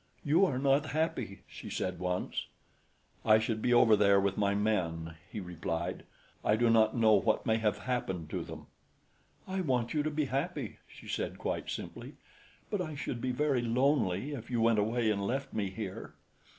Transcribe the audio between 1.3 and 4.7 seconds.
she said once. "I should be over there with my